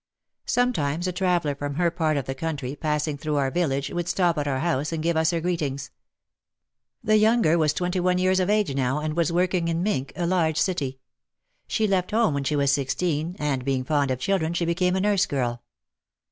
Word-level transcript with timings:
Sometimes 0.47 1.05
a 1.07 1.11
traveller 1.11 1.53
from 1.53 1.75
her 1.75 1.91
part 1.91 2.17
of 2.17 2.25
the 2.25 2.33
country, 2.33 2.75
passing 2.75 3.19
through 3.19 3.35
our 3.35 3.51
village, 3.51 3.91
would 3.91 4.07
stop 4.09 4.35
at 4.39 4.47
our 4.47 4.57
house 4.61 4.91
and 4.91 5.03
give 5.03 5.15
us 5.15 5.29
her 5.29 5.39
greetings. 5.39 5.91
The 7.03 7.17
younger 7.17 7.55
was 7.55 7.71
twenty 7.71 7.99
one 7.99 8.17
years 8.17 8.39
of 8.39 8.49
age 8.49 8.73
now 8.73 8.97
and 8.97 9.15
was 9.15 9.31
working 9.31 9.67
in 9.67 9.83
Mintck, 9.83 10.11
a 10.15 10.25
large 10.25 10.57
city. 10.57 10.97
She 11.67 11.85
left 11.87 12.09
home 12.09 12.33
when 12.33 12.43
she 12.45 12.55
was 12.55 12.71
sixteen 12.71 13.35
and 13.37 13.63
being 13.63 13.83
fond 13.83 14.09
of 14.09 14.17
children 14.17 14.55
she 14.55 14.65
became 14.65 14.95
a 14.95 15.01
nurse 15.01 15.27
girl. 15.27 15.61